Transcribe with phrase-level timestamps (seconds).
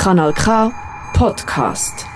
[0.00, 0.72] Kanal K
[1.12, 2.06] Podcast.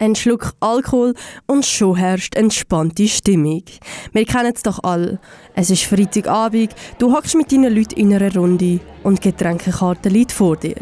[0.00, 1.14] Ein Schluck Alkohol
[1.46, 3.62] und schon herrscht entspannte Stimmung.
[4.12, 5.20] Wir kennen es doch alle.
[5.54, 10.56] Es ist Freitagabend, du hockst mit deinen Leuten in einer Runde und Getränkekarte liegt vor
[10.56, 10.80] dir.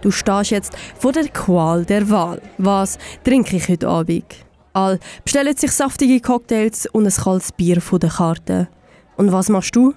[0.00, 2.42] Du stehst jetzt vor der Qual der Wahl.
[2.58, 4.34] Was trinke ich heute Abend?
[4.72, 8.68] All bestellen sich saftige Cocktails und ein kaltes Bier von der Karte.
[9.16, 9.94] Und was machst du?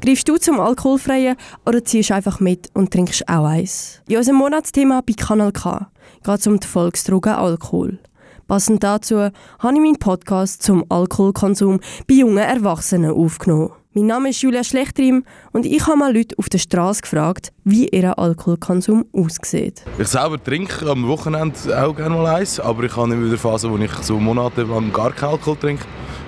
[0.00, 1.36] Greifst du zum Alkoholfreien
[1.66, 4.00] oder ziehst einfach mit und trinkst auch eins?
[4.08, 5.90] In unserem Monatsthema bei Kanal K
[6.24, 7.98] geht es um die Volksdroge Alkohol.
[8.46, 13.72] Passend dazu habe ich meinen Podcast zum Alkoholkonsum bei jungen Erwachsenen aufgenommen.
[13.92, 17.88] Mein Name ist Julia Schlechtrim und ich habe mal Leute auf der Straße gefragt, wie
[17.88, 19.82] ihr Alkoholkonsum aussieht.
[19.98, 23.70] Ich selber trinke am Wochenende auch gerne mal eins, aber ich habe immer wieder Phasen,
[23.70, 25.84] wo ich so monatelang gar keinen Alkohol trinke.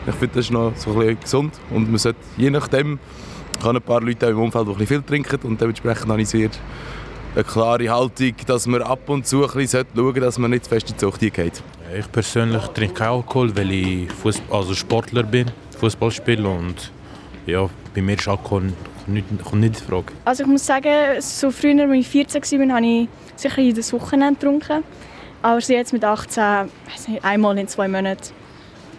[0.07, 2.99] Ich finde, das ist noch so ein bisschen gesund und man sollte je nachdem
[3.61, 6.29] ich habe ein paar Leute im Umfeld, die ein viel trinken und dementsprechend habe ich
[6.29, 6.49] sehr
[7.35, 10.65] eine klare Haltung, dass man ab und zu ein bisschen schauen sollte, dass man nicht
[10.65, 11.63] zu fest in die Sucht geht.
[11.97, 16.91] Ich persönlich trinke keinen Alkohol, weil ich Fußball, also Sportler bin, Fußball spiele und
[17.47, 18.73] ja, bei mir ist Alkohol
[19.07, 20.13] nicht, kommt nicht in Frage.
[20.25, 24.41] Also ich muss sagen, so früher, als ich 14 war, habe ich sicher jedes Wochenende
[24.41, 24.83] getrunken.
[25.43, 26.71] Aber jetzt mit 18,
[27.23, 28.33] einmal in zwei Monaten,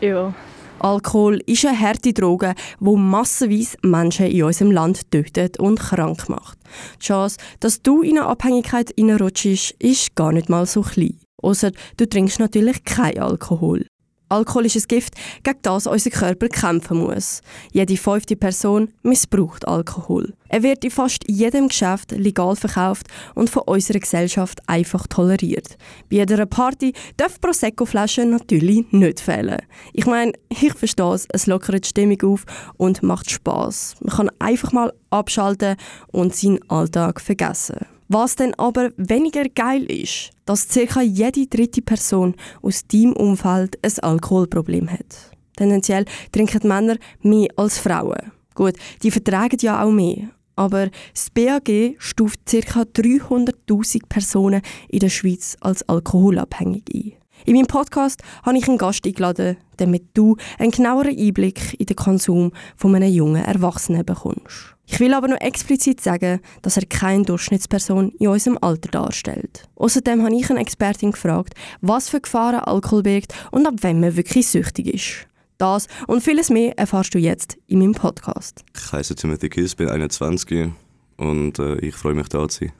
[0.02, 0.34] ja.
[0.82, 6.58] Alkohol ist eine harte Droge, die massenweise Menschen in unserem Land tötet und krank macht.
[7.00, 11.20] Die Chance, dass du in eine Abhängigkeit reinrutschst, ist gar nicht mal so klein.
[11.42, 13.86] Außer du trinkst natürlich kein Alkohol.
[14.32, 17.42] Alkohol ist ein Gift, gegen das unser Körper kämpfen muss.
[17.72, 20.34] Jede fünfte Person missbraucht Alkohol.
[20.48, 25.78] Er wird in fast jedem Geschäft legal verkauft und von unserer Gesellschaft einfach toleriert.
[26.09, 29.62] Bei jeder Party darf Prosecco-Flaschen natürlich nicht fehlen.
[29.94, 32.46] Ich meine, ich verstehe es, es lockert die Stimmung auf
[32.78, 33.96] und macht Spaß.
[34.02, 35.76] Man kann einfach mal abschalten
[36.12, 37.86] und seinen Alltag vergessen.
[38.14, 41.00] Was dann aber weniger geil ist, dass ca.
[41.00, 45.31] jede dritte Person aus deinem Umfeld ein Alkoholproblem hat.
[45.56, 46.03] Tendenziell
[46.34, 48.34] trinken Männer mehr als Frauen.
[48.53, 50.30] Gut, die vertragen ja auch mehr.
[50.58, 52.81] Aber das BAG stuft ca.
[52.81, 57.14] 300.000 Personen in der Schweiz als alkoholabhängig ein.
[57.46, 61.96] In meinem Podcast habe ich einen Gast eingeladen, damit du einen genaueren Einblick in den
[61.96, 64.75] Konsum von einem jungen Erwachsenen bekommst.
[64.91, 69.63] Ich will aber noch explizit sagen, dass er keine Durchschnittsperson in unserem Alter darstellt.
[69.75, 74.18] Außerdem habe ich eine Expertin gefragt, was für Gefahren Alkohol birgt und ab wann man
[74.18, 75.28] wirklich süchtig ist.
[75.57, 78.66] Das und vieles mehr erfährst du jetzt in meinem Podcast.
[78.75, 80.72] Ich heiße Timothy Kiss, bin 21
[81.16, 82.73] und äh, ich freue mich da zu sein.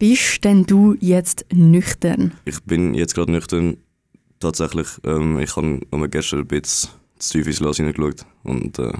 [0.00, 2.32] Bist denn du jetzt nüchtern?
[2.44, 3.76] Ich bin jetzt gerade nüchtern.
[4.40, 6.90] Tatsächlich, ähm, ich habe gestern ein bisschen
[7.20, 8.92] zu tief ins Glas hineingeschaut und äh,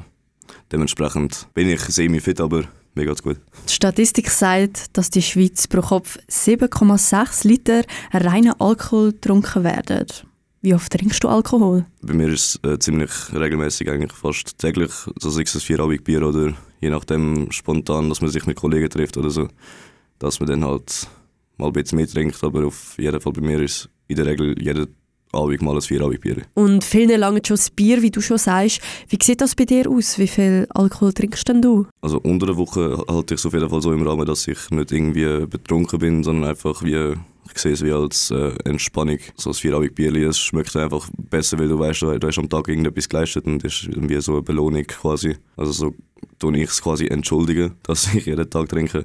[0.70, 2.64] Dementsprechend bin ich semi-fit, aber
[2.94, 3.38] mir geht's gut.
[3.68, 7.82] Die Statistik sagt, dass die Schweiz pro Kopf 7,6 Liter
[8.12, 10.06] reiner Alkohol getrunken werden.
[10.60, 11.86] Wie oft trinkst du Alkohol?
[12.02, 14.92] Bei mir ist es äh, ziemlich regelmäßig, eigentlich fast täglich.
[15.18, 18.88] So sei es ein Vierabend Bier oder je nachdem spontan, dass man sich mit Kollegen
[18.88, 19.48] trifft oder so.
[20.20, 21.08] Dass man dann halt
[21.56, 24.54] mal ein bisschen mehr trinkt, aber auf jeden Fall bei mir ist in der Regel
[24.62, 24.86] jeder
[25.32, 26.42] Abend mal ein Vierabendbier.
[26.54, 28.80] Und vielen lange schon das Bier, wie du schon sagst.
[29.08, 30.18] Wie sieht das bei dir aus?
[30.18, 31.86] Wie viel Alkohol trinkst denn du?
[32.00, 34.70] Also unter der Woche halte ich es auf jeden Fall so im Rahmen, dass ich
[34.70, 37.14] nicht irgendwie betrunken bin, sondern einfach wie
[37.54, 39.18] ich sehe es wie als äh, Entspannung.
[39.36, 42.68] So ein Vierabendbier, es schmeckt einfach besser, weil du weißt, du, du hast am Tag
[42.68, 45.36] irgendetwas geleistet und das ist wie so eine Belohnung quasi.
[45.56, 45.94] Also so
[46.38, 49.04] tue ich es quasi entschuldigen, dass ich jeden Tag trinke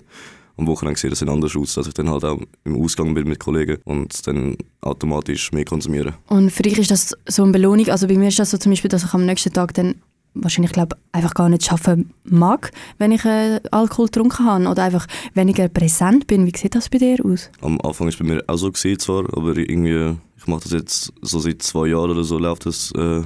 [0.58, 3.40] am Wochenende sieht das anders aus, dass ich dann halt auch im Ausgang bin mit
[3.40, 6.16] Kollegen und dann automatisch mehr konsumiere.
[6.28, 7.88] Und für dich ist das so eine Belohnung?
[7.90, 9.96] Also bei mir ist das so zum Beispiel, dass ich am nächsten Tag dann
[10.34, 15.08] wahrscheinlich glaube einfach gar nicht schaffen mag, wenn ich äh, Alkohol getrunken habe oder einfach
[15.34, 16.46] weniger präsent bin.
[16.46, 17.50] Wie sieht das bei dir aus?
[17.62, 20.72] Am Anfang ist es bei mir auch so gewesen, zwar, aber irgendwie ich mache das
[20.72, 23.24] jetzt so seit zwei Jahren oder so läuft das äh,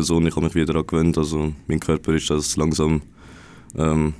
[0.00, 1.18] so und ich habe mich wieder daran gewöhnt.
[1.18, 3.02] Also mein Körper ist das langsam
[3.76, 4.14] ähm,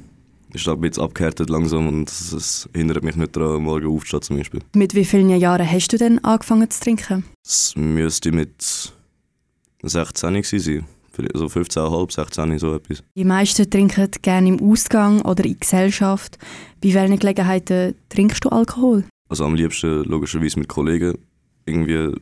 [0.56, 4.60] ist ein bisschen abgehärtet langsam und es hindert mich nicht daran, morgen aufzustehen zum Beispiel.
[4.74, 7.24] Mit wie vielen Jahren hast du denn angefangen zu trinken?
[7.44, 8.92] Es müsste mit
[9.82, 10.86] 16 sein.
[11.32, 13.02] So 15,5, 16, so etwas.
[13.16, 16.36] Die meisten trinken gerne im Ausgang oder in Gesellschaft.
[16.82, 19.04] Bei welchen Gelegenheiten trinkst du Alkohol?
[19.30, 21.16] Also am liebsten logischerweise mit Kollegen.
[21.64, 22.12] Irgendwie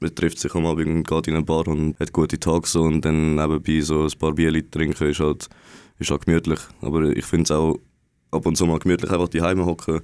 [0.00, 2.82] man trifft sich am Abend und geht in eine Bar und hat gute Tage so
[2.82, 5.48] und dann nebenbei so ein paar Bier trinken ist halt
[5.98, 6.60] ist auch gemütlich.
[6.80, 7.78] Aber ich finde es auch
[8.30, 10.00] ab und zu mal gemütlich, einfach die Heime hocken,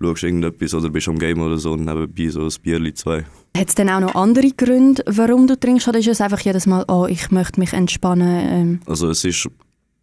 [0.00, 3.24] schaust irgendetwas oder bist am Game oder so und nebenbei so ein Bierli, zwei.
[3.56, 6.66] Hat es denn auch noch andere Gründe, warum du trinkst, oder ist es einfach jedes
[6.66, 8.48] Mal, oh, ich möchte mich entspannen?
[8.48, 8.80] Ähm?
[8.86, 9.48] Also es ist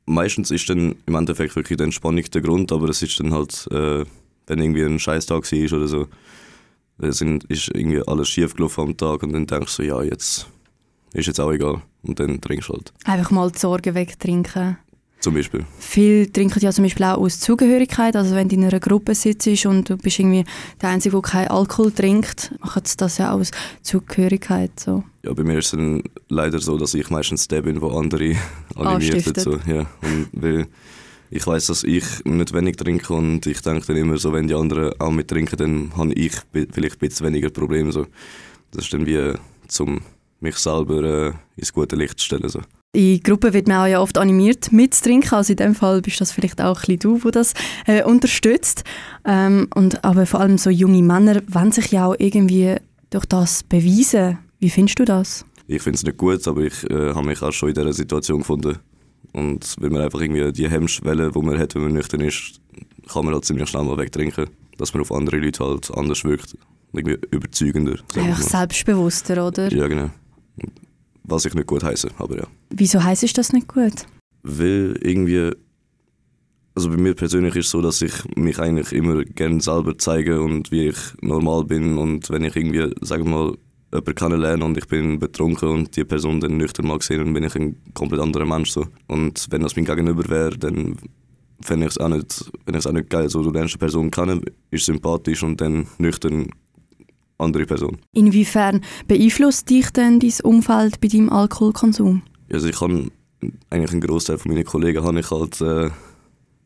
[0.05, 3.67] meistens ist dann im Endeffekt wirklich die Entspannung der Grund, aber es ist dann halt,
[3.71, 4.05] äh,
[4.47, 6.07] wenn irgendwie ein Scheißtag war oder so,
[6.97, 10.03] dann sind, ist irgendwie alles schief gelaufen am Tag und dann denkst du so, ja,
[10.03, 10.47] jetzt
[11.13, 11.81] ist jetzt auch egal.
[12.03, 12.93] Und dann trinkst du halt.
[13.05, 14.77] Einfach mal die Sorgen wegtrinken.
[15.25, 15.65] Zum Beispiel.
[15.79, 18.15] Viele trinken ja zum Beispiel auch aus Zugehörigkeit.
[18.15, 20.43] Also wenn du in einer Gruppe sitzt und du bist irgendwie
[20.79, 23.49] der Einzige, der keinen Alkohol trinkt, machen sie das ja auch aus
[23.81, 24.79] Zugehörigkeit.
[24.79, 25.03] So.
[25.23, 28.35] Ja, bei mir ist es dann leider so, dass ich meistens der bin, der andere
[28.75, 29.15] animiert.
[29.15, 29.39] Anstiftet.
[29.39, 29.57] So.
[29.65, 29.87] Ja.
[30.03, 30.67] Und weil
[31.31, 34.53] ich weiß, dass ich nicht wenig trinke und ich denke dann immer so, wenn die
[34.53, 37.91] anderen auch mit trinken, dann habe ich vielleicht ein bisschen weniger Probleme.
[37.91, 38.05] So.
[38.69, 39.33] Das ist dann wie
[39.67, 40.01] zum
[40.39, 42.47] mich selber äh, ins gute Licht zu stellen.
[42.47, 42.61] So.
[42.95, 45.33] In Gruppen wird man auch ja oft animiert mitzutrinken.
[45.33, 47.53] Also in dem Fall bist das vielleicht auch ein bisschen du, der das
[47.87, 48.85] äh, unterstützt.
[49.25, 52.75] Ähm, und, aber vor allem so junge Männer wollen sich ja auch irgendwie
[53.09, 54.37] durch das beweisen.
[54.59, 55.45] Wie findest du das?
[55.67, 58.39] Ich finde es nicht gut, aber ich äh, habe mich auch schon in dieser Situation
[58.39, 58.77] gefunden.
[59.33, 62.61] Und wenn man einfach irgendwie die Hemmschwelle, die man hat, wenn man nüchtern ist,
[63.11, 64.45] kann man halt ziemlich schnell mal wegtrinken.
[64.77, 66.57] Dass man auf andere Leute halt anders wirkt.
[66.93, 67.97] Irgendwie überzeugender.
[68.15, 69.69] Einfach selbstbewusster, oder?
[69.73, 70.11] Ja, genau.
[71.27, 72.47] Was ich nicht gut heiße, aber ja.
[72.69, 74.05] Wieso heisst ist das nicht gut?
[74.43, 75.51] Weil irgendwie.
[76.77, 80.41] Also bei mir persönlich ist es so, dass ich mich eigentlich immer gerne selber zeige
[80.41, 81.97] und wie ich normal bin.
[81.97, 83.57] Und wenn ich irgendwie, sagen wir mal,
[83.93, 87.43] jemanden kennenlerne und ich bin betrunken und die Person dann nüchtern mal gesehen, dann bin
[87.43, 88.71] ich ein komplett anderer Mensch.
[88.71, 88.87] So.
[89.07, 90.97] Und wenn das mein Gegenüber wäre, dann
[91.61, 93.29] fände ich es auch nicht, fände ich's auch nicht geil.
[93.29, 94.41] So, du lernst eine Person kennen,
[94.71, 96.49] ist sympathisch und dann nüchtern
[97.37, 97.97] andere Person.
[98.13, 102.21] Inwiefern beeinflusst dich denn dein Umfeld bei deinem Alkoholkonsum?
[102.51, 103.11] Also ich habe
[103.69, 105.89] eigentlich einen Großteil von meinen Kollegen habe ich halt äh,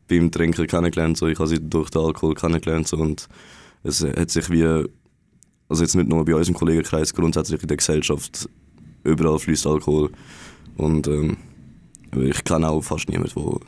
[0.07, 1.17] beim Trinken kennengelernt.
[1.17, 1.27] So.
[1.27, 2.87] Ich habe sie durch den Alkohol kennengelernt.
[2.87, 2.97] So.
[2.97, 3.27] Und
[3.83, 7.77] es hat sich wie, also jetzt nicht nur bei uns im Kollegenkreis, grundsätzlich in der
[7.77, 8.49] Gesellschaft,
[9.03, 10.11] überall fließt Alkohol.
[10.77, 11.37] Und ähm,
[12.15, 13.59] ich kenne auch fast niemanden wo,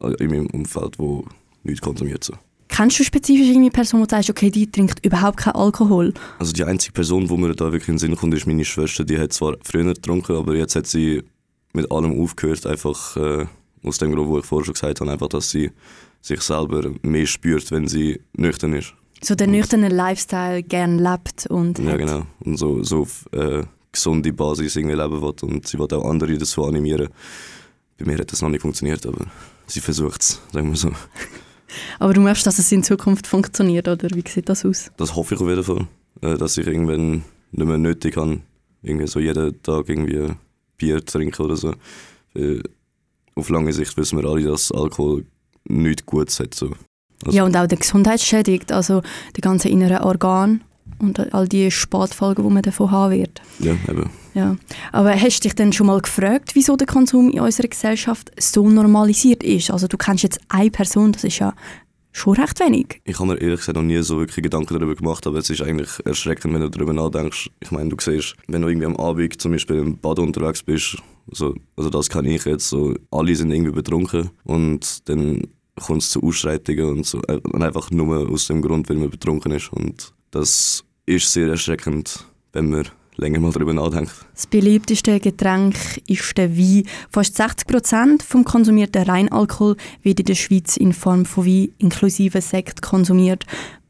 [0.00, 1.22] äh, in meinem Umfeld, der
[1.64, 2.24] nichts konsumiert.
[2.24, 2.34] So.
[2.76, 6.12] Kennst du spezifisch irgendwie eine Person, die du sagst, okay, die trinkt überhaupt keinen Alkohol?
[6.38, 9.02] Also die einzige Person, die mir da wirklich in den Sinn kommt, ist meine Schwester.
[9.02, 11.22] Die hat zwar früher getrunken, aber jetzt hat sie
[11.72, 13.46] mit allem aufgehört, einfach äh,
[13.82, 15.70] aus dem Grund, wo ich vorher schon gesagt habe, einfach, dass sie
[16.20, 18.92] sich selber mehr spürt, wenn sie nüchtern ist.
[19.22, 21.98] So den nüchternen Lifestyle gern lebt und Ja, hat.
[21.98, 22.26] genau.
[22.40, 25.32] Und so, so auf äh, gesunde Basis irgendwie leben will.
[25.48, 27.08] Und sie will auch andere dazu animieren.
[27.96, 29.24] Bei mir hat das noch nicht funktioniert, aber
[29.66, 30.90] sie versucht es, sagen wir so.
[31.98, 34.90] Aber du möchtest, dass es in Zukunft funktioniert, oder wie sieht das aus?
[34.96, 35.86] Das hoffe ich auf jeden Fall,
[36.22, 37.22] äh, dass ich irgendwann
[37.52, 38.40] nicht mehr nötig habe,
[38.82, 40.32] irgendwie so jeden Tag irgendwie
[40.76, 41.74] Bier zu trinken oder so.
[43.34, 45.24] Auf lange Sicht wissen wir alle, dass Alkohol
[45.64, 46.54] nichts Gutes hat.
[46.54, 46.70] So.
[47.24, 49.02] Also- Ja, und auch die Gesundheit schädigt, also
[49.36, 50.60] die ganzen inneren Organe
[50.98, 53.40] und all die Spätfolgen, die man davon haben wird.
[53.58, 54.10] Ja, eben.
[54.34, 54.56] Ja.
[54.92, 58.68] Aber hast du dich denn schon mal gefragt, wieso der Konsum in unserer Gesellschaft so
[58.68, 59.70] normalisiert ist?
[59.70, 61.54] Also du kennst jetzt eine Person, das ist ja
[62.12, 63.00] schon recht wenig.
[63.04, 65.62] Ich habe mir ehrlich gesagt noch nie so wirklich Gedanken darüber gemacht, aber es ist
[65.62, 67.50] eigentlich erschreckend, wenn du darüber nachdenkst.
[67.60, 70.96] Ich meine, du siehst, wenn du irgendwie am Abend zum Beispiel im Bad unterwegs bist,
[71.30, 75.42] so, also das kann ich jetzt, so, alle sind irgendwie betrunken und dann
[75.78, 79.10] kommt es zu Ausschreitungen und so, äh, und einfach nur aus dem Grund, weil man
[79.10, 84.12] betrunken ist und das ist sehr erschreckend, wenn man länger mal darüber nachdenkt.
[84.34, 85.76] Das beliebteste Getränk
[86.06, 86.84] ist der Wein.
[87.10, 92.40] Fast 60 Prozent vom konsumierten Reinalkohol wird in der Schweiz in Form von Wein inklusive
[92.40, 93.44] Sekt konsumiert.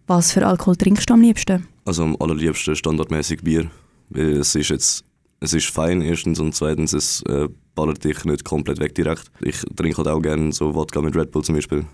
[0.07, 1.67] Was für Alkohol trinkst du am liebsten?
[1.85, 3.71] Also am allerliebsten standardmäßig Bier,
[4.15, 5.05] es ist jetzt,
[5.41, 9.31] es ist fein erstens und zweitens es äh, ballert dich nicht komplett weg direkt.
[9.41, 11.85] Ich trinke halt auch gerne so Wodka mit Red Bull zum Beispiel.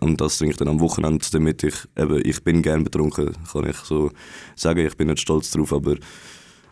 [0.00, 3.68] Und das trinke ich dann am Wochenende, damit ich eben, ich bin gern betrunken, kann
[3.68, 4.10] ich so
[4.56, 4.84] sagen.
[4.84, 5.96] Ich bin nicht stolz drauf, aber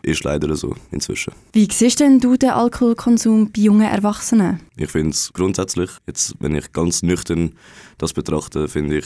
[0.01, 1.33] ist leider so inzwischen.
[1.53, 4.61] Wie siehst denn du den Alkoholkonsum bei jungen Erwachsenen?
[4.77, 7.55] Ich finde es grundsätzlich, jetzt, wenn ich ganz nüchtern
[7.97, 9.05] das betrachte, finde ich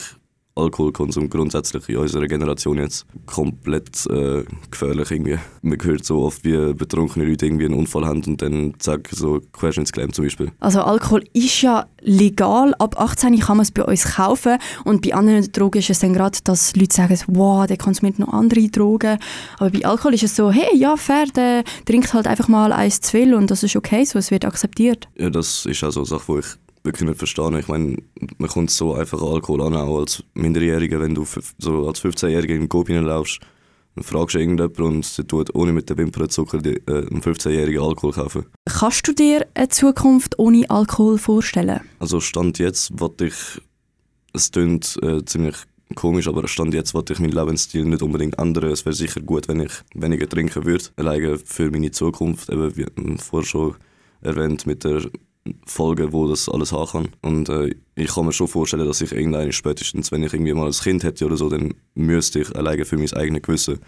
[0.56, 5.38] Alkoholkonsum grundsätzlich in unserer Generation jetzt komplett äh, gefährlich irgendwie.
[5.62, 9.40] Man hört so oft, wie betrunkene Leute irgendwie einen Unfall haben und dann zack, so
[9.52, 10.52] Querschnittsgelähmt zum Beispiel.
[10.60, 15.14] Also Alkohol ist ja legal, ab 18 kann man es bei uns kaufen und bei
[15.14, 19.18] anderen Drogen ist es dann gerade, dass Leute sagen, wow, der konsumiert noch andere Drogen.
[19.58, 23.00] Aber bei Alkohol ist es so, hey, ja, fair, der trinkt halt einfach mal eins
[23.00, 25.08] zu viel und das ist okay so, es wird akzeptiert.
[25.16, 26.46] Ja, das ist auch so eine Sache, die ich
[26.84, 27.58] wirklich nicht verstehe.
[27.58, 27.96] Ich meine,
[28.38, 31.26] man kommt so einfach Alkohol an, auch als Minderjähriger, wenn du
[31.58, 33.40] so als 15-Jähriger in den Coop laufst,
[33.94, 37.06] dann fragst du irgendjemanden und der tut ohne mit den Wimpern zu zucken die, äh,
[37.10, 38.46] einen 15-jährigen Alkohol kaufen.
[38.66, 41.80] Kannst du dir eine Zukunft ohne Alkohol vorstellen?
[42.00, 43.62] Also Stand jetzt, was ich,
[44.32, 45.56] es klingt äh, ziemlich
[45.94, 48.70] komisch, aber Stand jetzt, was ich meinen Lebensstil nicht unbedingt ändern.
[48.70, 52.86] Es wäre sicher gut, wenn ich weniger trinken würde, alleine für meine Zukunft, eben wie
[53.18, 53.74] vorher schon
[54.22, 55.02] erwähnt, mit der
[55.66, 57.08] Folgen, wo das alles haben kann.
[57.22, 60.66] Und äh, ich kann mir schon vorstellen, dass ich irgendwann spätestens, wenn ich irgendwie mal
[60.66, 63.80] ein Kind hätte oder so, dann müsste ich alleine für mein eigenes Gewissen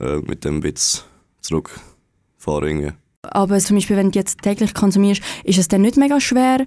[0.00, 1.04] äh, mit dem Witz
[1.40, 2.68] zurückfahren.
[2.68, 2.92] Irgendwie.
[3.22, 6.66] Aber zum Beispiel, wenn du jetzt täglich konsumierst, ist es dann nicht mega schwer,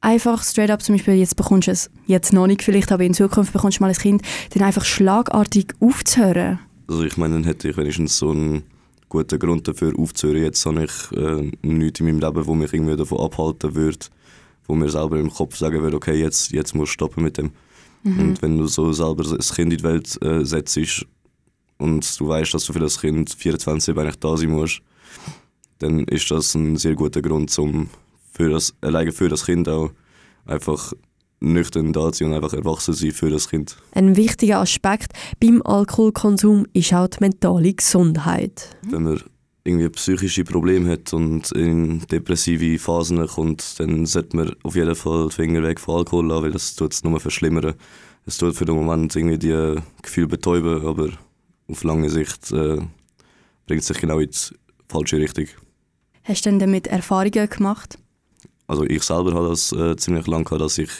[0.00, 3.14] einfach straight up, zum Beispiel jetzt bekommst du es, jetzt noch nicht vielleicht, aber in
[3.14, 4.22] Zukunft bekommst du mal ein Kind,
[4.54, 6.60] dann einfach schlagartig aufzuhören?
[6.88, 8.62] Also ich meine, dann hätte ich wenigstens so einen
[9.08, 10.42] guten Grund dafür aufzuhören.
[10.42, 14.06] Jetzt habe ich äh, nichts in meinem Leben, wo mich irgendwie davon abhalten würde,
[14.66, 17.52] wo mir selber im Kopf sagen würde, okay, jetzt, jetzt musst du stoppen mit dem.
[18.02, 18.18] Mhm.
[18.18, 21.06] Und wenn du so selber ein Kind in die Welt äh, setzt
[21.78, 24.80] und du weißt, dass du für das Kind 24 eigentlich da sein musst,
[25.78, 27.90] dann ist das ein sehr guter Grund, um
[28.32, 29.90] für das, alleine für das Kind auch
[30.46, 30.92] einfach
[31.40, 33.76] nüchtern da sein und einfach erwachsen sein für das Kind.
[33.92, 38.76] Ein wichtiger Aspekt beim Alkoholkonsum ist auch die mentale Gesundheit.
[38.82, 39.20] Wenn man
[39.64, 45.28] irgendwie psychische Probleme hat und in depressive Phasen kommt, dann sollte man auf jeden Fall
[45.28, 47.74] die Finger weg von Alkohol lassen, weil das tut es nur verschlimmern.
[48.24, 51.10] Es tut für den Moment irgendwie die Gefühle betäuben, aber
[51.68, 52.78] auf lange Sicht äh,
[53.66, 54.56] bringt es sich genau in die
[54.88, 55.46] falsche Richtung.
[56.24, 57.98] Hast du denn damit Erfahrungen gemacht?
[58.68, 60.90] Also ich selber habe das äh, ziemlich lange gehabt, dass ich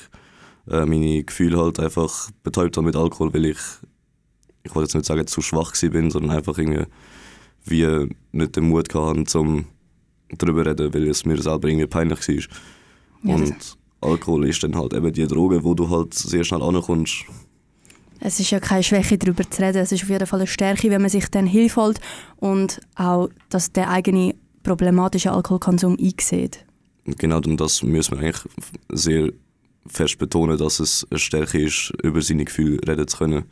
[0.70, 3.58] äh, meine Gefühle halt einfach betäubt habe mit Alkohol, weil ich,
[4.62, 6.84] ich wollte jetzt nicht sagen, zu schwach bin, sondern einfach irgendwie
[7.64, 9.66] wie nicht den Mut hatte, um
[10.38, 13.30] darüber zu reden, weil es mir selber irgendwie peinlich war.
[13.30, 17.24] Ja, und Alkohol ist dann halt eben die Droge, wo du halt sehr schnell ankommst.
[18.20, 19.78] Es ist ja keine Schwäche, darüber zu reden.
[19.78, 22.00] Es ist auf jeden Fall eine Stärke, wenn man sich dann Hilfe holt
[22.36, 26.64] und auch, dass der eigene problematische Alkoholkonsum einsieht.
[27.04, 28.42] Genau, und das müssen wir eigentlich
[28.90, 29.32] sehr
[29.88, 33.44] fest betonen, dass es eine Stärke ist, über seine Gefühle reden zu können.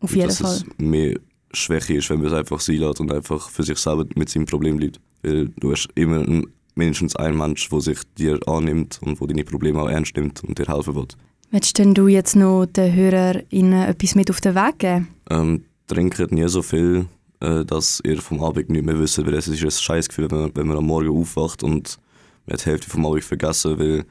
[0.00, 0.56] Auf jeden dass Fall.
[0.56, 1.18] es mehr
[1.52, 4.46] Schwäche ist, wenn man es einfach sein lässt und einfach für sich selber mit seinem
[4.46, 5.00] Problem bleibt.
[5.22, 6.42] Weil du hast immer
[6.74, 10.58] mindestens einen Mensch, der sich dir annimmt und der deine Probleme auch ernst nimmt und
[10.58, 11.08] dir helfen will.
[11.50, 15.08] Willst denn du jetzt noch den HörerInnen etwas mit auf den Weg geben?
[15.30, 17.06] Ähm, trinkt nie so viel,
[17.40, 20.40] äh, dass ihr vom Abend nicht mehr wisst, weil es ist ein scheiß Gefühl, wenn
[20.40, 21.98] man, wenn man am Morgen aufwacht und
[22.46, 24.04] man hat die Hälfte vom Abend vergessen, weil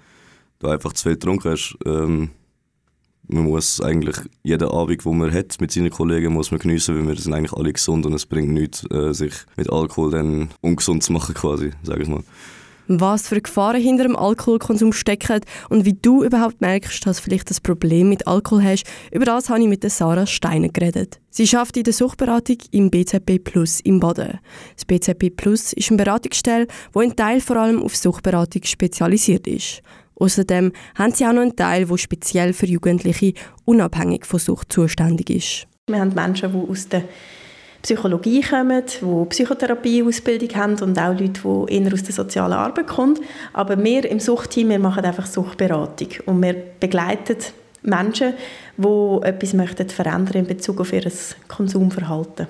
[0.64, 1.78] du einfach zu viel getrunken hast.
[1.86, 2.30] Ähm,
[3.28, 7.08] man muss eigentlich jeden Abend, wo man hat mit seinen Kollegen, muss man geniessen, weil
[7.08, 11.04] wir sind eigentlich alle gesund und es bringt nichts, äh, sich mit Alkohol dann ungesund
[11.04, 12.24] zu machen quasi, sage ich mal.
[12.88, 15.40] Was für Gefahren hinter dem Alkoholkonsum stecken
[15.70, 19.50] und wie du überhaupt merkst, dass du vielleicht das Problem mit Alkohol hast, über das
[19.50, 21.22] habe ich mit Sarah Steiner geredet.
[21.30, 24.40] Sie arbeitet in der Suchtberatung im BZB Plus im Baden.
[24.76, 29.82] Das BZB Plus ist eine Beratungsstelle, wo ein Teil vor allem auf Suchtberatung spezialisiert ist.
[30.24, 33.34] Außerdem haben sie auch noch einen Teil, der speziell für Jugendliche
[33.66, 35.68] unabhängig von Sucht zuständig ist.
[35.88, 37.04] Wir haben Menschen, die aus der
[37.82, 43.20] Psychologie kommen, die Psychotherapie-Ausbildung haben und auch Leute, die eher aus der sozialen Arbeit kommen.
[43.52, 47.36] Aber wir im Suchtteam, wir machen einfach Suchtberatung und wir begleiten
[47.82, 48.36] Menschen,
[48.78, 51.04] die etwas möchten verändern in Bezug auf ihr
[51.50, 52.48] Konsumverhalten.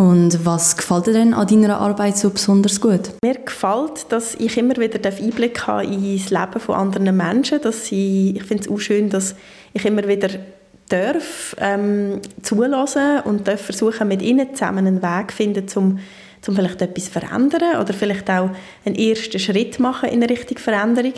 [0.00, 3.10] Und was gefällt dir denn an deiner Arbeit so besonders gut?
[3.22, 7.60] Mir gefällt, dass ich immer wieder Einblick habe in das Leben von anderen Menschen.
[7.60, 9.34] Dass sie, ich finde es auch schön, dass
[9.74, 10.30] ich immer wieder
[10.88, 15.98] darf, ähm, zulassen und darf versuchen, mit ihnen zusammen einen Weg zu finden, um,
[16.48, 18.48] um vielleicht etwas verändern oder vielleicht auch
[18.86, 21.12] einen ersten Schritt machen in Richtung Veränderung.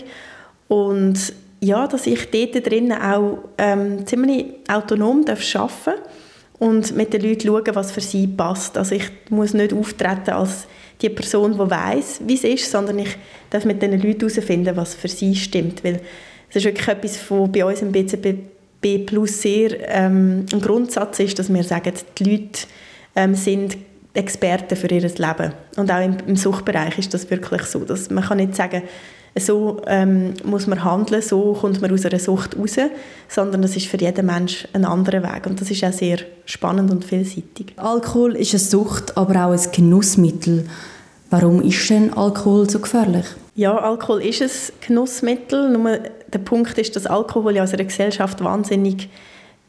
[0.67, 5.45] Und ja, dass ich dort drinnen auch ähm, ziemlich autonom arbeiten darf
[6.63, 8.79] und mit den Leuten schauen, was für sie passt.
[8.79, 10.69] Also ich muss nicht auftreten als
[11.01, 13.17] die Person, die weiß, wie es ist, sondern ich
[13.51, 15.83] darf mit den Leuten herausfinden, was für sie stimmt.
[15.83, 16.01] Weil
[16.49, 21.37] es ist wirklich etwas, was bei uns im BCB Plus sehr ähm, ein Grundsatz ist,
[21.41, 22.61] dass wir sagen, die Leute
[23.17, 23.77] ähm, sind
[24.15, 25.53] Experten für ihr Leben.
[25.77, 27.81] Und auch im, im Suchtbereich ist das wirklich so.
[27.81, 28.83] Dass man kann nicht sagen,
[29.39, 32.77] so ähm, muss man handeln, so kommt man aus einer Sucht raus,
[33.29, 36.91] sondern es ist für jeden Mensch ein anderer Weg und das ist auch sehr spannend
[36.91, 37.73] und vielseitig.
[37.77, 40.67] Alkohol ist eine Sucht, aber auch ein Genussmittel.
[41.31, 43.25] Warum ist denn Alkohol so gefährlich?
[43.55, 45.99] Ja, Alkohol ist ein Genussmittel, nur
[46.31, 49.09] der Punkt ist, dass Alkohol in unserer Gesellschaft wahnsinnig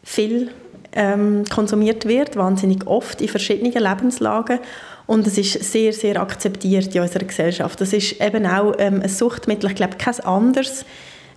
[0.03, 0.51] viel
[0.95, 4.59] ähm, konsumiert wird, wahnsinnig oft in verschiedenen Lebenslagen
[5.05, 7.81] und es ist sehr, sehr akzeptiert in unserer Gesellschaft.
[7.81, 10.85] Das ist eben auch ähm, ein Suchtmittel, ich glaube, kein anderes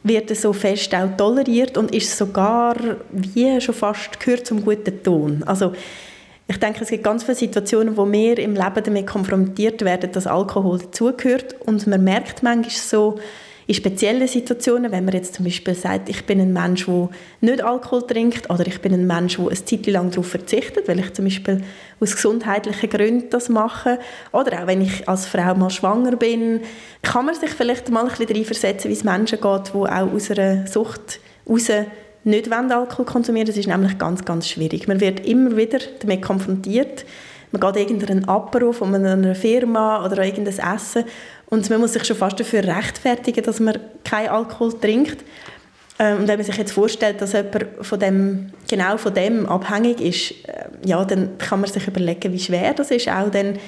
[0.02, 2.76] wird so fest auch toleriert und ist sogar
[3.10, 5.42] wie schon fast gehört zum guten Ton.
[5.44, 5.72] Also
[6.48, 10.28] ich denke, es gibt ganz viele Situationen, wo wir im Leben damit konfrontiert werden, dass
[10.28, 13.18] Alkohol dazugehört und man merkt manchmal so
[13.68, 17.08] in speziellen Situationen, wenn man jetzt zum Beispiel sagt, ich bin ein Mensch, der
[17.40, 21.00] nicht Alkohol trinkt oder ich bin ein Mensch, der eine Zeit lang darauf verzichtet, weil
[21.00, 21.62] ich zum Beispiel
[21.98, 23.98] aus gesundheitlichen Gründen das mache
[24.32, 26.60] oder auch wenn ich als Frau mal schwanger bin,
[27.02, 30.30] kann man sich vielleicht mal ein bisschen reinversetzen, wie es Menschen geht, die auch aus
[30.30, 31.18] einer Sucht
[31.48, 31.70] raus
[32.22, 34.88] nicht Alkohol konsumieren Das ist nämlich ganz, ganz schwierig.
[34.88, 37.04] Man wird immer wieder damit konfrontiert.
[37.52, 41.04] Man geht irgendeinen Apero von einer Firma oder irgendein Essen
[41.48, 45.24] und man muss sich schon fast dafür rechtfertigen, dass man keinen Alkohol trinkt.
[45.98, 50.00] Ähm, und wenn man sich jetzt vorstellt, dass jemand von dem, genau von dem abhängig
[50.00, 53.58] ist, äh, ja, dann kann man sich überlegen, wie schwer das ist, auch dann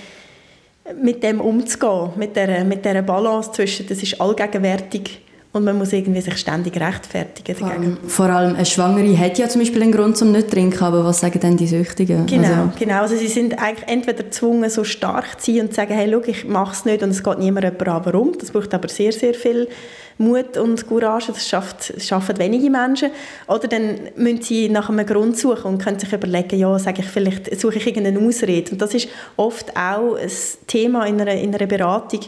[1.01, 5.21] mit dem umzugehen, mit der, mit der Balance zwischen, das ist allgegenwärtig
[5.53, 9.49] und man muss irgendwie sich ständig rechtfertigen vor allem, vor allem eine Schwangere hat ja
[9.49, 12.27] zum Beispiel einen Grund zum nicht zu trinken, aber was sagen denn die Süchtigen?
[12.27, 12.73] Genau, also.
[12.79, 13.01] genau.
[13.01, 16.23] Also sie sind eigentlich entweder gezwungen, so stark zu sein und zu sagen, hey, schau,
[16.27, 18.37] ich mache es nicht und es geht niemand jemand an, warum.
[18.39, 19.69] Das braucht aber sehr, sehr viel
[20.19, 23.11] Mut und Courage, das, schafft, schaffen wenige Menschen.
[23.47, 27.09] Oder dann müssen sie nach einem Grund suchen und können sich überlegen, ja, sage ich,
[27.09, 28.73] vielleicht suche ich irgendeine Ausrede.
[28.73, 30.31] Und das ist oft auch ein
[30.67, 32.21] Thema in einer, in einer Beratung,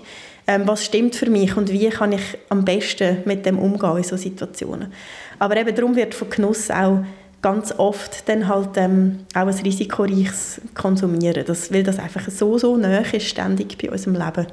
[0.46, 4.04] ähm, was stimmt für mich und wie kann ich am besten mit dem umgehen in
[4.04, 4.92] solchen Situationen.
[5.38, 7.04] Aber eben darum wird von Genuss auch
[7.42, 12.76] ganz oft dann halt ähm, auch ein risikoreiches Konsumieren, das, weil das einfach so, so
[12.76, 14.46] nahe ist ständig bei unserem Leben.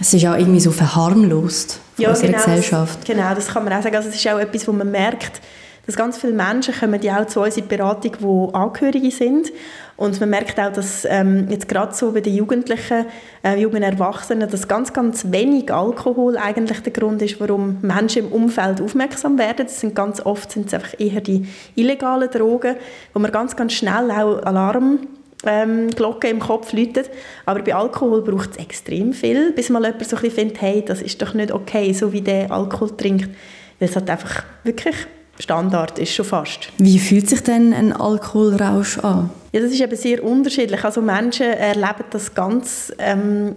[0.00, 2.98] Es ist auch irgendwie so verharmlost ja, unserer genau, Gesellschaft.
[2.98, 3.96] Das, genau, das kann man auch sagen.
[3.96, 5.40] Also es ist auch etwas, wo man merkt,
[5.86, 9.52] dass ganz viele Menschen kommen ja auch zu uns in die Beratung, die Angehörige sind.
[9.96, 13.06] Und man merkt auch, dass ähm, jetzt gerade so bei den Jugendlichen,
[13.44, 18.32] äh, jungen Erwachsenen, dass ganz, ganz wenig Alkohol eigentlich der Grund ist, warum Menschen im
[18.32, 19.66] Umfeld aufmerksam werden.
[19.66, 21.46] Das sind ganz oft sind es einfach eher die
[21.76, 22.76] illegalen Drogen,
[23.12, 25.00] wo man ganz, ganz schnell auch Alarm
[25.46, 27.10] ähm, Glocke im Kopf läutet.
[27.46, 30.84] Aber bei Alkohol braucht es extrem viel, bis mal jemand so ein bisschen findet, hey,
[30.84, 33.28] das ist doch nicht okay, so wie der Alkohol trinkt.
[33.78, 34.96] Weil es halt einfach wirklich
[35.38, 36.68] Standard ist schon fast.
[36.78, 39.30] Wie fühlt sich denn ein Alkoholrausch an?
[39.52, 40.84] Ja, das ist eben sehr unterschiedlich.
[40.84, 43.54] Also Menschen erleben das ganz ähm,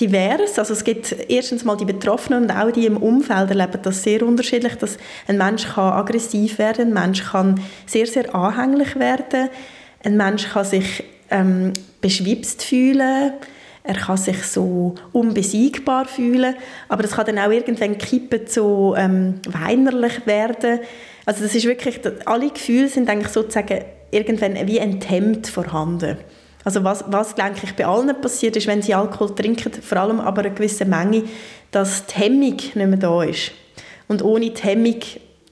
[0.00, 0.58] divers.
[0.58, 4.22] Also es gibt erstens mal die Betroffenen und auch die im Umfeld erleben das sehr
[4.22, 4.96] unterschiedlich, dass
[5.28, 9.50] ein Mensch kann aggressiv werden, ein Mensch kann sehr, sehr anhänglich werden,
[10.04, 13.32] ein Mensch kann sich ähm, beschwipst fühlen,
[13.84, 16.54] er kann sich so unbesiegbar fühlen,
[16.88, 20.80] aber das kann dann auch irgendwann kippen zu ähm, weinerlich werden.
[21.26, 26.18] Also das ist wirklich, alle Gefühle sind eigentlich sozusagen irgendwann wie enthemmt vorhanden.
[26.64, 30.20] Also was, was denke ich bei allen passiert ist, wenn sie Alkohol trinken, vor allem
[30.20, 31.24] aber eine gewisse Menge,
[31.72, 33.50] dass die Hemmung nicht mehr da ist.
[34.06, 35.00] Und ohne die Hemmung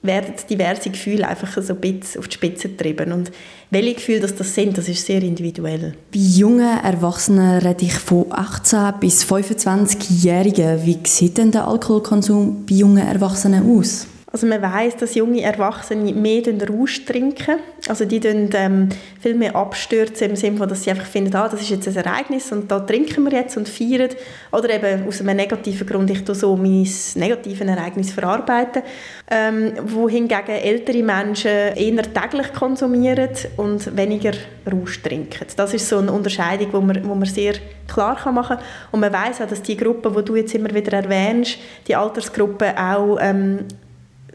[0.03, 3.11] werden diverse Gefühle einfach so ein bisschen auf die Spitze getrieben.
[3.11, 3.31] Und
[3.69, 5.93] welche Gefühle das, das sind, das ist sehr individuell.
[6.11, 10.85] Bei jungen Erwachsenen rede ich von 18 bis 25-Jährigen.
[10.85, 14.07] Wie sieht denn der Alkoholkonsum bei jungen Erwachsenen aus?
[14.33, 17.59] Also man weiß, dass junge Erwachsene mehr Rausch trinken.
[17.89, 18.87] Also die tun ähm,
[19.19, 22.49] viel mehr abstürzen im Sinne dass sie einfach finden, ah, das ist jetzt ein Ereignis
[22.51, 24.09] und da trinken wir jetzt und feiern.
[24.53, 28.83] Oder eben aus einem negativen Grund, ich tue so mein negatives Ereignis verarbeiten.
[29.29, 34.31] Ähm, wohingegen ältere Menschen eher täglich konsumieren und weniger
[34.71, 35.45] Rausch trinken.
[35.57, 37.55] Das ist so eine Unterscheidung, wo man, wo man sehr
[37.87, 38.65] klar machen kann.
[38.91, 42.77] Und man weiß auch, dass die Gruppe, die du jetzt immer wieder erwähnst, die Altersgruppe
[42.77, 43.65] auch ähm,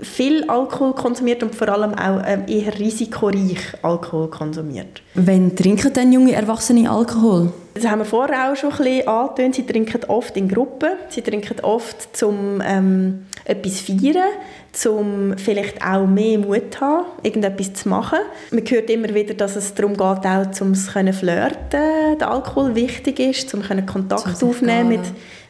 [0.00, 5.02] viel Alkohol konsumiert und vor allem auch ähm, eher risikoreich Alkohol konsumiert.
[5.14, 7.52] Wann trinken denn junge Erwachsene Alkohol?
[7.74, 9.54] Das haben wir vorher auch schon ein bisschen angetönt.
[9.54, 10.90] Sie trinken oft in Gruppen.
[11.11, 14.28] Sie trinken oft zum ähm, etwas feiern,
[14.72, 18.18] zum vielleicht auch mehr Mut zu haben, irgendetwas zu machen.
[18.50, 23.20] Man hört immer wieder, dass es darum geht, auch um es flirten, der Alkohol wichtig
[23.20, 25.00] ist, um Kontakt aufnehmen mit,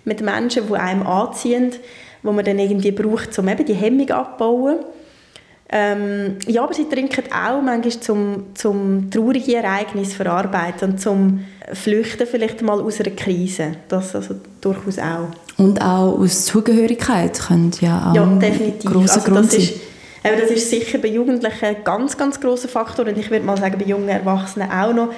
[0.05, 1.73] mit Menschen, die einem anziehen
[2.27, 4.79] wo man dann irgendwie braucht, um eben die Hemmung abzubauen.
[5.69, 12.27] Ähm, ja, aber sie trinken auch manchmal zum, zum traurige Ereignis verarbeiten und zum Flüchten
[12.27, 13.73] vielleicht mal aus einer Krise.
[13.89, 15.29] Das also durchaus auch.
[15.57, 18.91] Und auch aus Zugehörigkeit könnte ja auch ja, definitiv.
[18.91, 19.61] ein also Grund sein.
[19.61, 19.75] Ist,
[20.23, 23.77] das ist sicher bei Jugendlichen ein ganz, ganz grosser Faktor und ich würde mal sagen,
[23.79, 25.13] bei jungen Erwachsenen auch noch,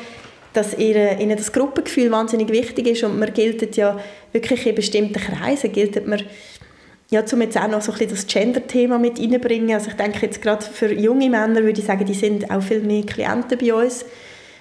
[0.55, 3.99] dass ihnen das Gruppengefühl wahnsinnig wichtig ist und man gilt ja
[4.33, 6.23] wirklich in bestimmten Kreisen, gilt man
[7.11, 9.75] ja, um jetzt auch noch so ein bisschen das Gender-Thema mit reinbringen.
[9.75, 12.81] Also ich denke jetzt gerade für junge Männer würde ich sagen, die sind auch viel
[12.81, 14.05] mehr Klienten bei uns.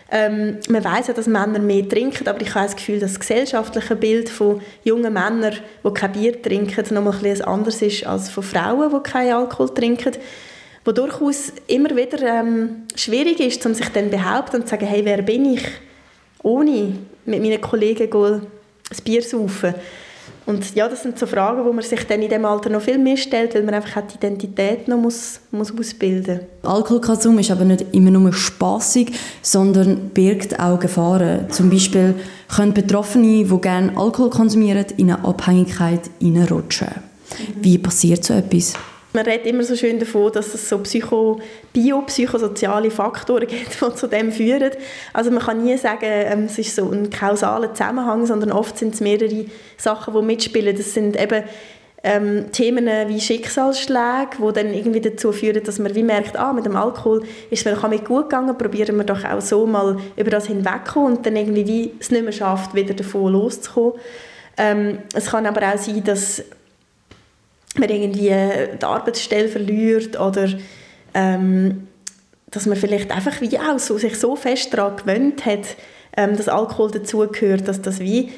[0.09, 3.19] Ähm, man weiß ja, dass Männer mehr trinken, aber ich habe das Gefühl, dass das
[3.19, 8.07] gesellschaftliche Bild von jungen Männern, die kein Bier trinken, noch mal ein bisschen anders ist
[8.07, 10.13] als von Frauen, die keinen Alkohol trinken.
[10.85, 15.03] Wo durchaus immer wieder ähm, schwierig ist, um sich dann behaupten und zu sagen, hey,
[15.03, 15.65] wer bin ich,
[16.41, 16.93] ohne
[17.25, 19.75] mit meinen Kollegen ein Bier zu saufen.
[20.47, 22.97] Und ja, das sind so Fragen, wo man sich dann in dem Alter noch viel
[22.97, 26.73] mehr stellt, weil man einfach die Identität noch muss, muss ausbilden muss.
[26.73, 31.49] Alkoholkonsum ist aber nicht immer nur spaßig, sondern birgt auch Gefahren.
[31.49, 32.15] Zum Beispiel
[32.55, 36.87] können Betroffene, die gerne Alkohol konsumieren, in eine Abhängigkeit hineinrutschen.
[37.61, 38.73] Wie passiert so etwas?
[39.17, 41.41] Man redet immer so schön davon, dass es so psycho,
[41.73, 44.69] biopsychosoziale Faktoren gibt, die zu dem führen.
[45.11, 48.93] Also man kann nie sagen, ähm, es ist so ein kausaler Zusammenhang, sondern oft sind
[48.93, 50.77] es mehrere Sachen, die mitspielen.
[50.77, 51.45] Das sind eben
[52.03, 56.67] ähm, Themen wie Schicksalsschläge, die dann irgendwie dazu führen, dass man wie merkt, ah, mit
[56.67, 60.45] dem Alkohol ist es mir gut gegangen, probieren wir doch auch so mal über das
[60.45, 63.93] hinwegzukommen und dann irgendwie wie es nicht mehr schafft, wieder davon loszukommen.
[64.57, 66.43] Ähm, es kann aber auch sein, dass
[67.79, 70.49] man irgendwie die Arbeitsstelle verliert oder
[71.13, 71.87] ähm,
[72.49, 75.75] dass man vielleicht einfach wie auch so, sich so fest daran gewöhnt hat,
[76.15, 78.31] ähm, dass Alkohol dazugehört, dass das wie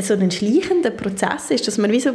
[0.00, 2.12] so ein schleichender Prozess ist, dass man wie so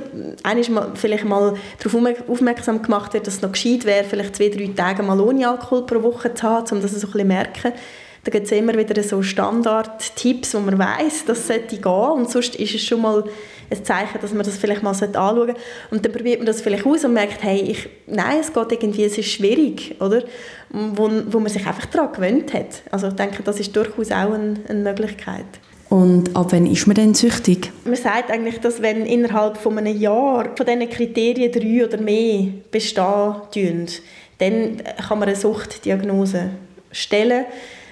[0.69, 4.69] mal, vielleicht mal darauf aufmerksam gemacht wird, dass es noch gescheit wäre, vielleicht zwei, drei
[4.75, 7.73] Tage mal ohne Alkohol pro Woche zu haben, um das so ein bisschen merken.
[8.23, 12.55] Da gibt es immer wieder so Standard-Tipps, wo man weiß, das sollte gehen und sonst
[12.55, 13.23] ist es schon mal
[13.69, 15.55] ein Zeichen, dass man das vielleicht mal anschauen sollte.
[15.91, 19.03] Und dann probiert man das vielleicht aus und merkt, hey, ich, nein, es geht irgendwie,
[19.03, 20.23] es ist schwierig, oder?
[20.69, 22.83] Wo, wo man sich einfach daran gewöhnt hat.
[22.91, 25.45] Also ich denke, das ist durchaus auch eine, eine Möglichkeit.
[25.89, 27.71] Und ab wann ist man denn süchtig?
[27.85, 32.49] Man sagt eigentlich, dass wenn innerhalb von einem Jahr von diesen Kriterien drei oder mehr
[32.69, 33.87] bestehen
[34.39, 36.51] dann kann man eine Suchtdiagnose
[36.91, 37.45] stellen.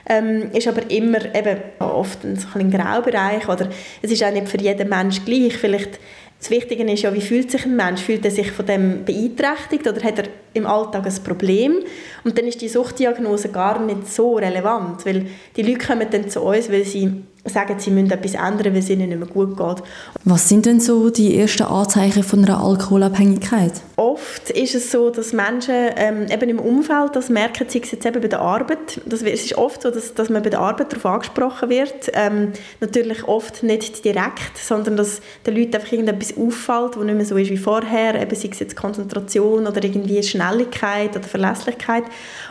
[0.08, 3.70] Ähm, ist aber immer eben oft ein, ein Graubereich oder
[4.02, 5.58] es ist auch nicht für jeden Mensch gleich.
[5.58, 6.00] Vielleicht
[6.40, 8.02] das Wichtige ist ja, wie fühlt sich ein Mensch?
[8.02, 11.84] Fühlt er sich von dem beeinträchtigt oder hat er im Alltag ein Problem?
[12.24, 16.42] Und dann ist die Suchtdiagnose gar nicht so relevant, weil die Leute kommen dann zu
[16.42, 19.84] uns, weil sie sagen, sie müssen etwas ändern, weil es ihnen nicht mehr gut geht.
[20.24, 23.74] Was sind denn so die ersten Anzeichen von einer Alkoholabhängigkeit?
[23.96, 28.06] Oft ist es so, dass Menschen ähm, eben im Umfeld das merken, sei es jetzt
[28.06, 29.02] eben bei der Arbeit.
[29.06, 32.12] Das, es ist oft so, dass, dass man bei der Arbeit darauf angesprochen wird.
[32.14, 37.26] Ähm, natürlich oft nicht direkt, sondern dass den Leuten einfach irgendetwas auffällt, das nicht mehr
[37.26, 38.20] so ist wie vorher.
[38.20, 42.06] Eben sei es jetzt Konzentration oder irgendwie Schnelligkeit oder Verlässlichkeit.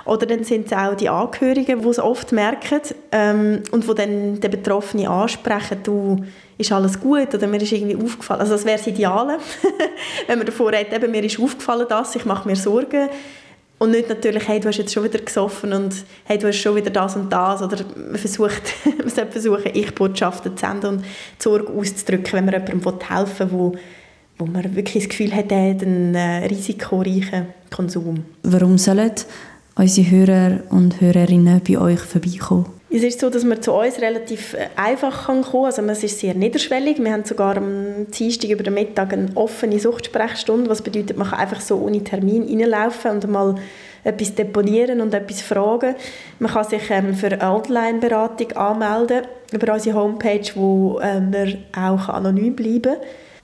[0.04, 2.80] Oder dann sind es auch die Angehörigen, die es oft merken
[3.10, 6.24] ähm, und wo dann der Betroffene ansprechen, du,
[6.58, 8.40] ist alles gut oder mir ist irgendwie aufgefallen.
[8.40, 9.38] Also das wäre das Ideale,
[10.26, 13.08] wenn man davor redet, eben, mir ist aufgefallen das, ich mache mir Sorgen.
[13.78, 15.94] Und nicht natürlich, hey, du hast jetzt schon wieder gesoffen und
[16.24, 17.60] hey, du hast schon wieder das und das.
[17.60, 18.62] Oder man, versucht,
[18.98, 23.58] man sollte versuchen, Ich-Botschaften zu senden und die Sorge auszudrücken, wenn man jemandem helfen will,
[23.58, 23.76] wo,
[24.38, 28.24] wo man wirklich das Gefühl hat, er hat einen äh, risikoreichen Konsum.
[28.44, 29.12] Warum sollen
[29.74, 32.66] unsere Hörer und Hörerinnen bei euch vorbeikommen?
[32.96, 35.64] Es ist so, dass man zu uns relativ äh, einfach kommen kann.
[35.64, 37.02] Also es ist sehr niederschwellig.
[37.02, 41.40] Wir haben sogar am Dienstag über den Mittag eine offene Suchtsprechstunde, was bedeutet, man kann
[41.40, 43.56] einfach so ohne Termin reinlaufen und mal
[44.04, 45.96] etwas deponieren und etwas fragen.
[46.38, 52.54] Man kann sich ähm, für Online-Beratung anmelden über unsere Homepage, wo äh, man auch anonym
[52.54, 52.94] bleiben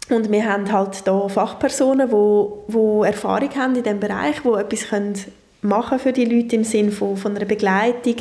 [0.08, 0.16] kann.
[0.16, 4.48] Und wir haben halt da Fachpersonen, die wo, wo Erfahrung haben in diesem Bereich, die
[4.48, 5.14] etwas können
[5.62, 8.14] machen für die Leute im Sinne von, von einer Begleitung,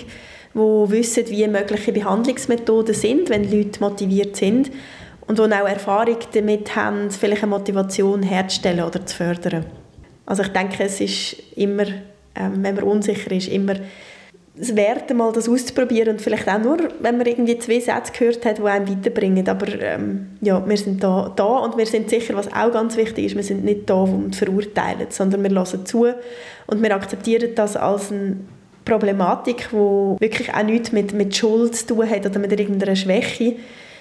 [0.53, 4.71] wo wissen, wie mögliche Behandlungsmethoden sind, wenn Leute motiviert sind
[5.27, 9.65] und die auch Erfahrung damit haben, vielleicht eine Motivation herzustellen oder zu fördern.
[10.25, 11.85] Also ich denke, es ist immer,
[12.35, 13.75] ähm, wenn man unsicher ist, immer
[14.59, 18.45] es wert, mal das auszuprobieren und vielleicht auch nur, wenn man irgendwie zwei Sätze gehört
[18.45, 19.47] hat, die einem weiterbringen.
[19.47, 23.25] Aber ähm, ja, wir sind da, da und wir sind sicher, was auch ganz wichtig
[23.25, 26.07] ist, wir sind nicht da, um zu verurteilen, sondern wir hören zu
[26.67, 28.37] und wir akzeptieren das als eine
[28.89, 33.55] Problematik, die wirklich auch nichts mit, mit Schuld zu tun hat oder mit irgendeiner Schwäche,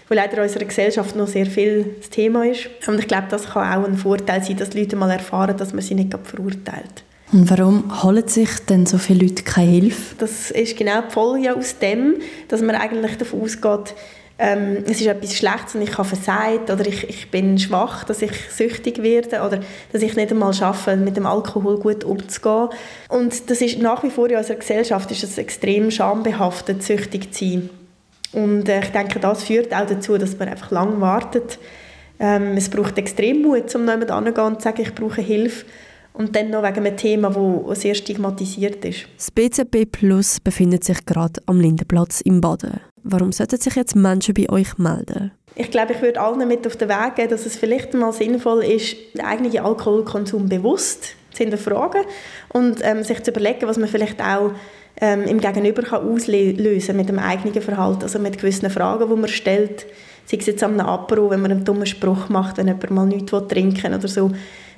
[0.09, 2.69] wo leider in unserer Gesellschaft noch sehr viel das Thema ist.
[2.87, 5.73] Und ich glaube, das kann auch ein Vorteil sein, dass die Leute mal erfahren, dass
[5.73, 7.05] man sie nicht verurteilt.
[7.31, 10.15] Und warum holen sich denn so viele Leute keine Hilfe?
[10.17, 12.15] Das ist genau die Folge aus dem,
[12.49, 13.95] dass man eigentlich davon ausgeht,
[14.41, 18.23] ähm, es ist etwas Schlechtes und ich habe versagt oder ich, ich bin schwach, dass
[18.23, 19.61] ich süchtig werde oder
[19.93, 22.69] dass ich nicht einmal schaffe, mit dem Alkohol gut umzugehen.
[23.09, 27.45] Und das ist nach wie vor in unserer Gesellschaft ist es extrem schambehaftet, süchtig zu
[27.45, 27.71] sein.
[28.33, 31.59] Und äh, ich denke, das führt auch dazu, dass man einfach lang wartet.
[32.21, 35.67] Ähm, es braucht extrem Mut, um jemanden anzugehen und zu sagen, ich brauche Hilfe.
[36.13, 37.31] Und dann noch wegen einem Thema,
[37.69, 39.07] das sehr stigmatisiert ist.
[39.17, 42.81] Das BZB Plus befindet sich gerade am Lindenplatz im Baden.
[43.11, 45.31] Warum sollten sich jetzt Menschen bei euch melden?
[45.55, 48.63] Ich glaube, ich würde allen mit auf den Weg geben, dass es vielleicht mal sinnvoll
[48.63, 52.03] ist, den eigenen Alkoholkonsum bewusst zu hinterfragen
[52.51, 54.51] und ähm, sich zu überlegen, was man vielleicht auch
[55.01, 59.29] ähm, im Gegenüber kann auslösen mit dem eigenen Verhalten, also mit gewissen Fragen, die man
[59.29, 59.87] stellt,
[60.27, 63.33] sei es jetzt am Apero, wenn man einen dummen Spruch macht, wenn jemand mal nichts
[63.49, 64.31] trinken will oder so,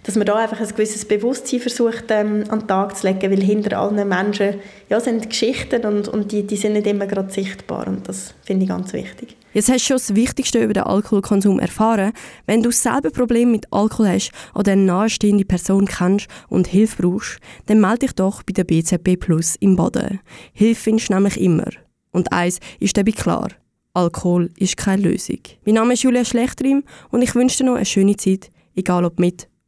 [0.02, 3.42] dass man da einfach ein gewisses Bewusstsein versucht ähm, an den Tag zu legen, weil
[3.42, 4.54] hinter allen Menschen
[4.88, 8.64] ja, sind Geschichten und, und die, die sind nicht immer gerade sichtbar und das finde
[8.64, 9.36] ich ganz wichtig.
[9.52, 12.12] Jetzt hast du schon das Wichtigste über den Alkoholkonsum erfahren.
[12.46, 17.38] Wenn du selber Probleme mit Alkohol hast oder eine nahestehende Person kennst und Hilfe brauchst,
[17.66, 20.20] dann melde dich doch bei der BZB Plus im Boden.
[20.52, 21.68] Hilfe findest du nämlich immer.
[22.12, 23.48] Und eins ist dabei klar.
[23.92, 25.40] Alkohol ist keine Lösung.
[25.66, 29.18] Mein Name ist Julia Schlechtrim und ich wünsche dir noch eine schöne Zeit, egal ob
[29.18, 29.49] mit